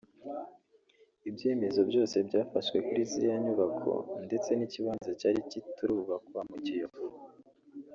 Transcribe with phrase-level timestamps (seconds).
[1.29, 3.91] “Ibyemezo byose byafashwe kuri ziriya nyubako
[4.25, 7.03] ndetse n’ikibanza cyari kitarubakwa mu Kiyovu